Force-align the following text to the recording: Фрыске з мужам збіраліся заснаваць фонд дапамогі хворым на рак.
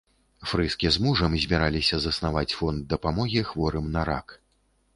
Фрыске 0.51 0.87
з 0.95 1.01
мужам 1.07 1.35
збіраліся 1.43 1.99
заснаваць 2.05 2.55
фонд 2.61 2.81
дапамогі 2.97 3.47
хворым 3.53 3.85
на 3.97 4.09
рак. 4.13 4.27